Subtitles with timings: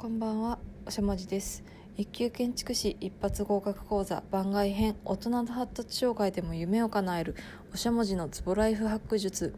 [0.00, 1.62] こんばんは、おしゃもじです。
[1.98, 7.36] 一級建築士一発合格講座番外編大人の発達障害でも夢を叶える
[7.74, 9.54] おしゃもじのツボライフハック術。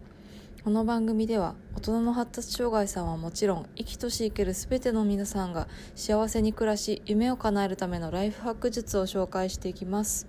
[0.65, 10.27] この番組では大人の発達障害さんはもちろん生きとし生ける全ての皆さんが幸せに暮らし夢を叶えるためのライフハック術を紹介していきます。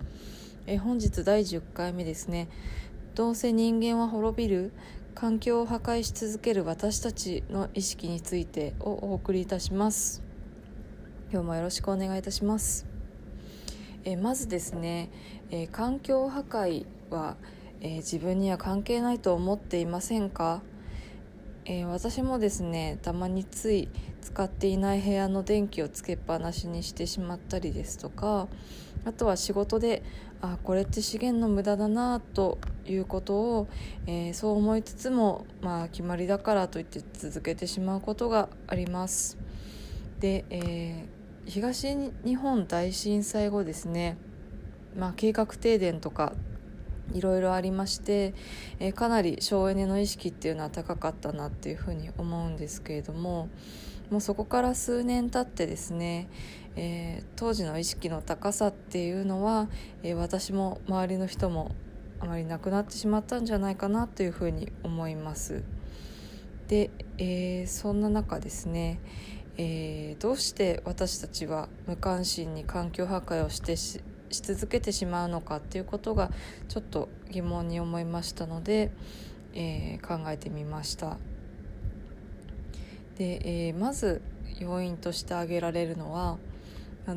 [0.68, 2.48] え本日第10回目ですね。
[3.16, 4.72] どうせ人間は滅びる
[5.14, 10.24] 環境を破壊し続ける私たちの意識についてをお送りいたします。
[11.30, 12.84] 今日もよろしくお願いいたします。
[14.04, 15.10] えまずですね、
[15.52, 17.36] え環境破壊は、
[17.80, 20.62] え自分には関係ないと思っていませんか、
[21.64, 23.88] え私もですねたまについ
[24.20, 28.48] 使っていない部屋の電気をつけっぱなしにしてしまったりですとか
[29.06, 30.02] あとは仕事で
[30.44, 33.68] あこれって資源の無駄だなということを、
[34.06, 39.38] えー、そう思いつつも、まあ、決まりだからといって続けてしまうことがあります。
[40.20, 44.18] で、えー、東日本大震災後ですね、
[44.94, 46.34] まあ、計画停電とか
[47.14, 48.34] いろいろありまして、
[48.80, 53.48] えー、かなり省エネの意識っていうのは高かったなっていうふうに思うんですけれども
[54.10, 56.28] もうそこから数年経ってですね、
[56.76, 59.68] えー、当時の意識の高さっていうのは、
[60.02, 61.74] えー、私も周りの人も
[62.20, 65.62] あまりなくなってしまったんじゃないかなというふうに思います。
[66.68, 69.00] で、えー、そんな中ですね、
[69.56, 76.30] えー、どうして私たちは無関心に環境破壊をしてし続けてしまうのかっていうことが
[76.68, 78.90] ちょっと疑問に思いましたので、
[79.52, 81.18] えー、考えてみました。
[83.18, 84.22] で、えー、まず
[84.58, 86.38] 要因として挙げられるのは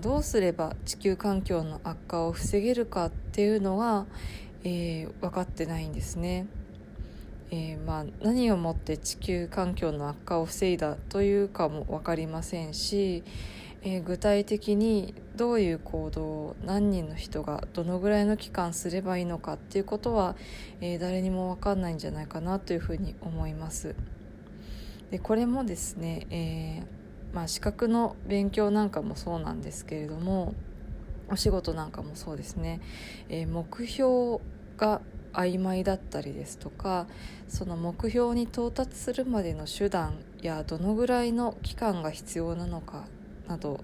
[0.01, 4.05] どうすれば地球環境の悪化を防げるかっていうのが、
[4.63, 6.45] えー、分かってないんですね。
[7.49, 13.23] えー、まあ、何をもって地球環境の悪化を防いだというかも分かりませんし、
[13.83, 20.36] えー、具体的にどういう行動を何人の人がどのぐらいの期間すればいいのかっていうことは、
[20.81, 23.95] え、誰にも分かんないんじゃないかなというふうに思います。
[25.11, 26.83] でこれもですね、え
[27.33, 30.53] まあ、資格の勉強なんかもそうなんですけれども
[31.29, 32.79] お仕事なんかもそうですね、
[33.27, 34.39] え目標
[34.77, 35.01] が
[35.33, 37.07] 曖昧だったりですとか
[37.47, 43.05] その目標に到達するまでの手段やどのぐらいの期間が必要なのか
[43.47, 43.83] など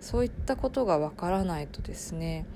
[0.00, 2.46] そういったことがわからないとですね、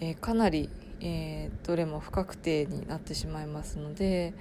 [0.00, 0.70] えー、かなり、
[1.06, 4.32] えー、どれも不確定になってしまいますので、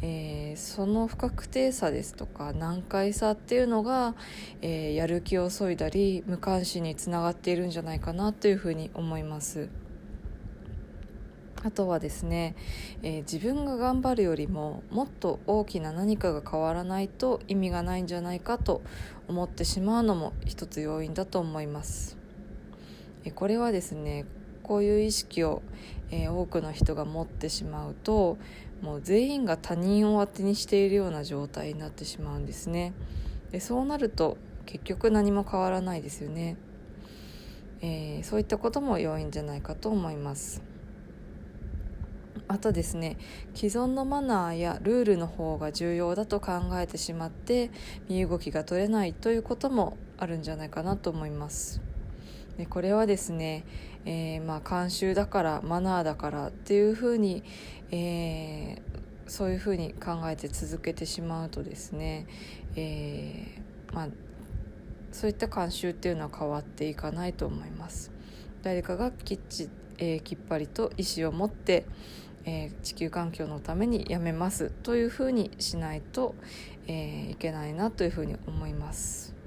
[0.00, 4.14] えー、その不確定さですとか難解さっていうのが、
[4.62, 9.68] えやる気を削いだり無関心につながっているんじゃないかなというふうに思います。
[11.62, 12.54] あとはですね、
[13.02, 18.80] えー、自分が頑張るよりももっと大きな何かが変わらないと意味がないんじゃないかと
[19.26, 22.16] 思ってしまうのも一つ要因だと思います。
[23.24, 24.24] え、これはですね
[24.68, 25.62] こういう意識を、
[26.10, 28.36] えー、多くの人が持ってしまうと
[28.82, 32.92] もう全員が他人を当てにしているような状態になってしまうんですね。
[33.50, 34.36] でそうなると
[34.66, 36.58] 結局何も変わらないですよね。
[37.80, 40.62] えそういったことも要因じゃないかと思います。
[42.46, 43.16] あとですね
[43.54, 47.70] 既存のマナーやルールの方が重要だと考えてしまって
[48.08, 51.82] 身動きが取れないということもあるんじゃないかなと思います
[52.58, 53.64] でこれはですね、
[54.04, 57.42] えー、まあ慣習だからマナーだからっていうふうに、
[57.90, 62.26] えー、そういうふうに考えて続けてしまうとですね、
[62.76, 64.08] えー、まあ
[65.12, 68.10] そういった慣習っていうのは変わっていかないと思います
[68.62, 71.86] 誰かがきっち、えー、きっぱりと意思を持って
[72.44, 76.34] えー、地球環境のためにやめますというふうにしないと、
[76.86, 79.37] えー、いけないなというふうに思います。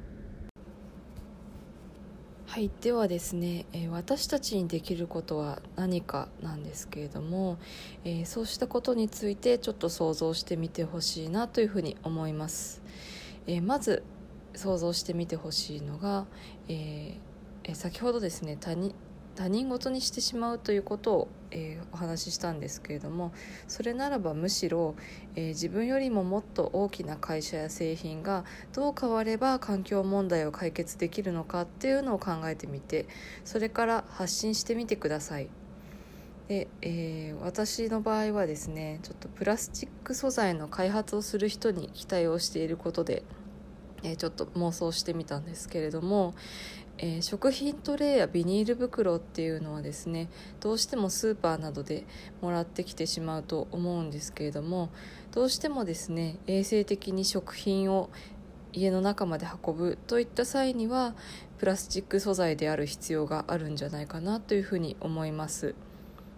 [2.52, 7.58] はいではですね、えー、私たちにできることは何かなんですけれども、
[8.04, 12.82] えそうしたことについてちょっと想像してみてほしいなというふうに思います。
[13.48, 14.04] えまず
[14.54, 16.26] 想像してみてほしいのが、
[16.68, 17.16] え
[17.74, 18.94] 先ほどですね他人
[19.36, 23.34] 他人事にしてしまうということを、えー、お話ししたんですけれども
[23.68, 24.96] それならばむしろ、
[25.36, 33.08] えー、自分よりももっと大きな会社や製品がどう変われば環境問題を解決できるのかっていうのを考えてみて
[33.46, 35.50] それから発信してみてください。
[36.48, 43.24] でえー、私の場合はですねちょっとプラスチック素材の開発をする人に期待をしていることで、
[44.04, 46.34] えちょっと妄想してみたんですけれども、
[46.98, 52.06] えー、食品トレイやビニール袋っていうのはですねどうしてもスーパーなどで
[52.42, 54.90] もらってきてしまうと思うんですけれども
[55.32, 58.10] どうしてもですね衛生的に食品を
[58.74, 61.16] 家の中まで運ぶといった際には
[61.58, 65.76] プラスチック素材である必要があるんじゃないかなというふうに思います。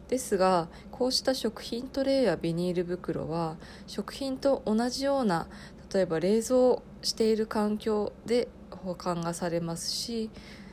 [0.10, 3.58] ですがこうした食品トレイやビニール袋は
[3.88, 5.48] 食品と同じような
[5.92, 10.30] 例えば冷蔵している環境で保管がされますし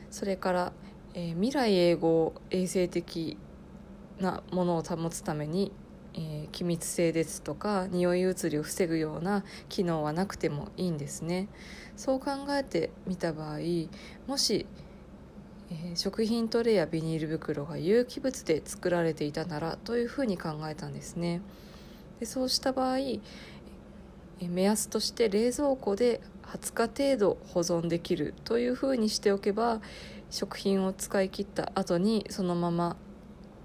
[0.09, 0.73] それから、
[1.13, 3.37] えー、未来永劫衛生的
[4.19, 5.71] なものを保つために
[6.13, 11.47] えー、気密性ですとか匂い移りを防ぐような機能はなくてもいいんですね。
[11.95, 13.59] そう考えてみた場合
[14.27, 14.65] もし、
[15.69, 21.41] えー、食品トレイやビニール袋が有機物で作られていたならというふうに考えたんですね。
[22.19, 23.19] でそうした場合、え、
[24.49, 29.81] 目安として冷蔵庫で20日程度保存できるというふうにしておけば
[30.29, 32.97] 食品を使い切った後にそのまま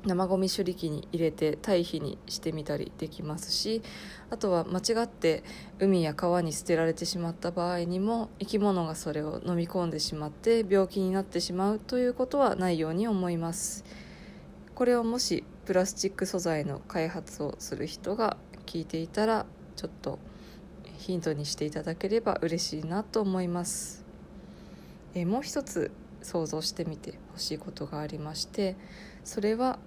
[0.05, 3.82] 生ごみ処理機に入れて堆肥にしてみたりできますし
[4.31, 5.43] あとは間違って
[5.81, 13.84] 海や川に捨てられてしまった場合にも生き物がそれを飲み込んでしまって病気になってしまうということはないように思います。
[14.76, 18.37] これをもしプラスチック素材の開発をする人が
[18.67, 20.19] 聞いていたらちょっと
[20.97, 24.05] ヒントにしていただければ嬉しいなと思います。
[25.15, 25.91] えもう一つ
[26.23, 28.77] 想像してみてほしいことがありまして
[29.25, 29.79] それは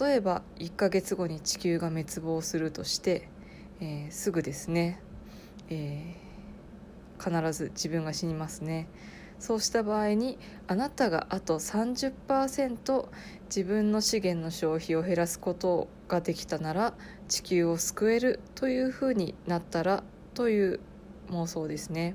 [0.00, 3.28] 例えば1ヶ月後に地球が滅亡するとして、
[3.80, 5.00] えー、すぐですね、
[5.68, 8.88] えー、必ず自分が死にますね。
[9.38, 10.36] そうした場合に
[10.66, 13.06] あなたがあと30%
[13.44, 16.94] 自分の資源の消費を減らすことができたなら
[17.28, 20.02] 地球を救えるというふうになったら
[20.38, 20.78] という
[21.30, 22.14] 妄想ですね。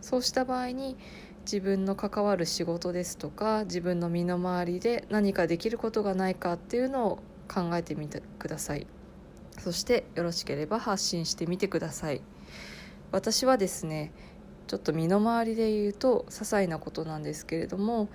[0.00, 0.96] そうした場合に
[1.44, 8.86] 自分の関わる仕事ですとか自分の身の回りで何かできることがないかっていうのを考えてみてください。
[9.58, 12.22] そしてよろしければ発信してみてください。
[13.12, 14.10] 私はですね
[14.66, 18.08] ちょっと身の回りで言うと些細なことなんですけれども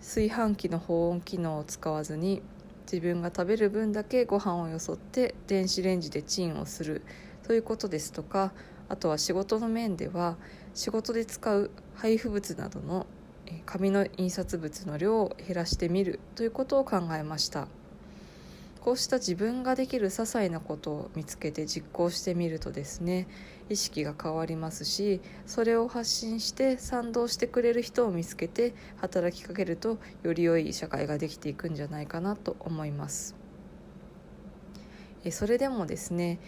[0.00, 2.42] 炊飯器の保温機能を使わずに
[2.86, 7.02] 自分が食べる分だけご飯をよそって電子レンジでチンをする
[7.44, 8.52] ということですとか
[8.92, 10.36] あとは仕事の面では
[10.74, 13.06] 仕事で使う配布物などの
[13.64, 17.68] 紙の印刷物の量を減らしてみるということを考えました。
[18.82, 23.28] こうした自分ができる些細なことを見つけて実行してみるとですね
[23.70, 33.36] 意識が変わりますしそれを発信して賛同してくれる人を見つけて働きかけるとより良い社会ができていくんじゃないかなと思います。
[35.30, 36.40] それでもですね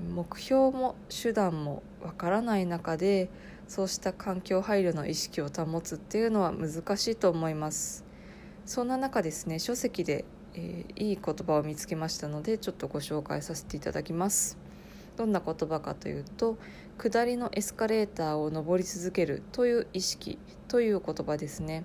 [0.00, 3.30] 目標も手段もわからない中で
[3.66, 8.04] そうした環境配慮の意識を保つっていうのは難しいと思います。
[8.66, 14.58] そんな中ですね書籍で、えー、いい言葉を見つけましたのでちょっとご紹介させていただきます。
[15.16, 16.58] どんな言葉かというと
[16.98, 20.38] 下りのエスカレーターを上り続けるという意識
[20.68, 21.84] という言葉ですね。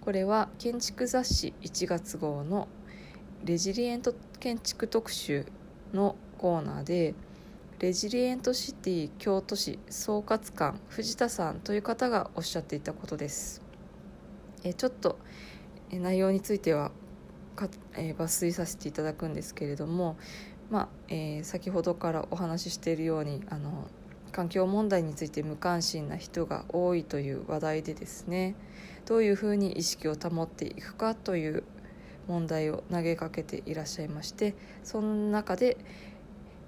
[0.00, 2.68] これは建築雑誌1月号の
[3.44, 5.46] レジリエント建築特集
[5.92, 7.14] のコーナーで
[7.80, 13.60] レジリエントシティ京都市総括官藤田さんという方がおっしゃっていたことです。
[14.64, 15.18] えちょっと
[15.92, 16.92] 内容については
[17.56, 20.16] か、え、抜粋させていただくんですけれども、
[20.70, 23.88] まあえー、先ほどからお話ししているようにあの
[24.32, 28.54] 環境問題について無関心な人が多いという話題でですね
[29.04, 31.64] どういうふうに意識を保っていくかという
[32.28, 35.76] 問題を投げかけていらっしゃいましてその中で、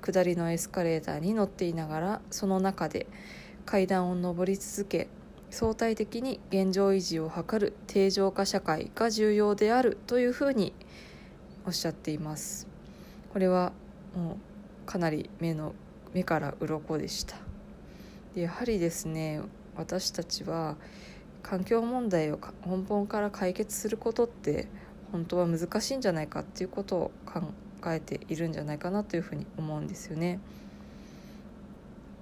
[0.03, 3.07] 下りのエスカレーターに乗っていながらその中で
[3.65, 5.09] 階段を上り続け
[5.51, 10.75] 相対的に現状維持を図る定常化社会が重要であるというふうに
[11.65, 12.67] おっしゃっています。
[13.33, 13.73] これは
[14.17, 14.39] も
[14.85, 15.75] うかなり目の
[16.13, 17.37] 目から鱗でした。
[18.35, 19.41] でやはりですね
[19.77, 20.77] 私たちは
[21.43, 24.69] 環境問題を根本から解決することって
[25.13, 30.39] 本当は難しいんじゃないかっていうことを考え抱えているんじゃないかなというふうに思うんですよね。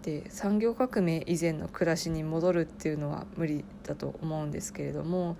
[0.02, 5.36] で産業革命以前の暮らしに戻るっていうのは無理だと思うんですけれども、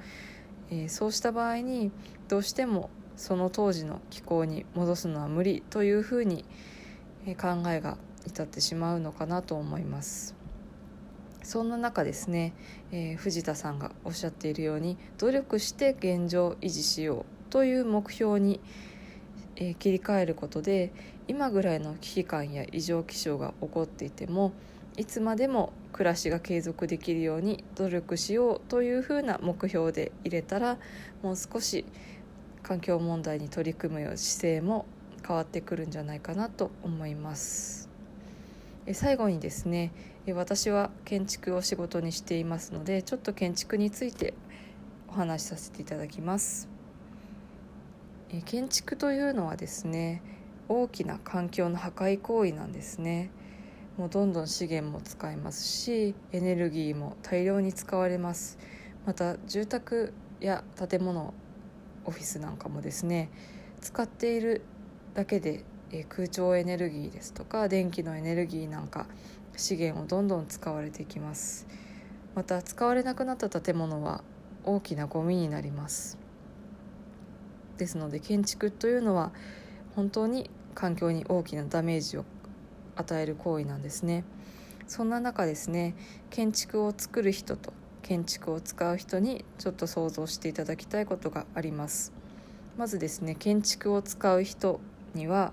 [0.71, 1.91] えー、そうした場合に
[2.29, 6.45] どうしてもその当時の気候に戻すのは無理というふうに
[7.41, 7.97] 考えが
[8.27, 10.35] 至ってしまうのかなと思います。
[11.43, 12.53] そんな中ですね、
[12.93, 18.61] えー、藤田さんがおっしゃっているように努力して現状維持しようという目標に
[19.61, 20.91] え切り替えることで
[21.29, 24.53] 今ぐらいの危機感や異常気象が起こっていても
[24.97, 30.79] いつまでも暮らしが継続できるように努力しようというふうな目標で入れたら
[31.23, 31.85] もう少し
[32.63, 34.87] 環境問題に取り組む姿勢も
[35.27, 37.89] 変わってくるんじゃないかなと思います。
[38.93, 39.93] 最後にですね
[40.35, 44.35] 私は建築を仕事にしていますのでちょっと建築について
[45.09, 46.80] お話しさせていただきます
[48.45, 50.23] 建築というのはですね
[50.69, 53.31] 大きな環境の破壊行為なんですね。
[53.99, 58.59] もうどんどん資源も使いますしエネルギーも大量に使われます。
[59.05, 61.35] また住宅や建物
[62.05, 63.31] オフィスなんかもですね
[63.81, 64.63] 使っている
[65.15, 65.65] だけで
[66.09, 69.07] 空調エネルギーですとか電気のエネルギーなんか
[69.57, 71.67] 資源をどんどん使われていきます。
[72.37, 74.23] また使われなくなった建物は
[74.65, 76.20] 大きなゴミになります。
[77.81, 79.33] ですので建築というのは
[79.97, 82.25] 本当に環境に大きなダメージを
[82.95, 84.23] 与える行為なんですね。
[84.87, 85.95] そんな中ですね
[86.31, 87.73] 建築を作る人と
[88.03, 92.13] 建築を使う人にちょっと想像していただきたいことがあります。
[92.77, 94.81] まずですね建築を使う人
[95.15, 95.53] には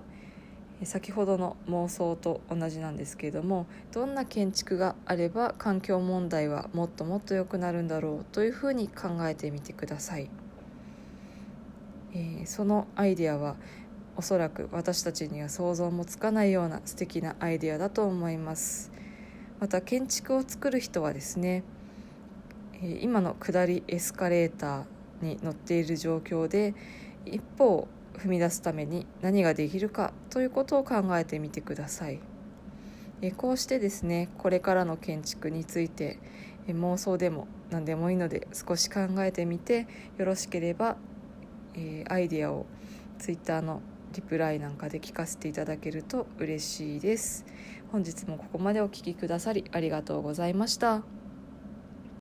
[0.84, 10.30] 先ほどの妄想と同じなんですけれどもどんな建築があれば環境問題はもっともっと良くなるんだろうというふうに考えてみてください、
[12.14, 13.56] えー、そのアイデアは
[14.16, 18.90] おそらく私たちには想像もつかないような素敵なアイデアだと思います。
[19.60, 21.64] また建築を作る人はですね
[22.82, 26.74] え今の下りエスカレーターに乗っている状況で
[27.26, 32.20] 一歩を踏み出すために何ができるかということを考えてみてください。
[33.20, 36.18] えこうしてですねこれからの建築について
[36.68, 39.88] 妄想でも何でもいいので少し考えてみて
[40.18, 40.96] よろしければ
[41.78, 42.66] えアイディアを
[43.18, 43.80] Twitter の
[44.14, 47.44] リプライなんかで聞かせていただけると嬉しいです
[47.92, 51.17] 本日もここまでお聴きくださりありがとうございました。